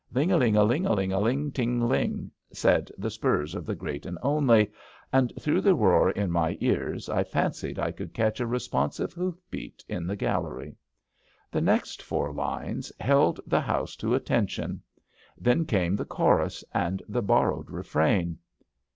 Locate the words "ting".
1.53-1.79